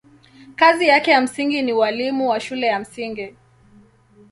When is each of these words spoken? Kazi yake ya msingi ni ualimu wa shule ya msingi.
Kazi 0.55 0.87
yake 0.87 1.11
ya 1.11 1.21
msingi 1.21 1.61
ni 1.61 1.73
ualimu 1.73 2.29
wa 2.29 2.39
shule 2.39 2.67
ya 2.67 2.79
msingi. 2.79 3.35